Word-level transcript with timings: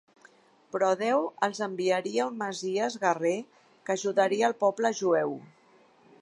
Però 0.75 0.87
Déu 1.01 1.19
els 1.47 1.59
enviaria 1.65 2.25
un 2.31 2.39
Messies 2.39 2.97
guerrer 3.05 3.35
que 3.91 3.95
ajudaria 3.99 4.49
al 4.49 4.57
poble 4.65 4.93
jueu. 5.03 5.37